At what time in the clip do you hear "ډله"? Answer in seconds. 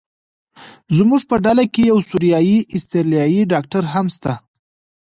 1.45-1.63